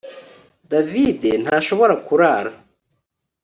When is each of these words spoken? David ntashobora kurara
David 0.71 1.21
ntashobora 1.43 1.93
kurara 2.05 2.51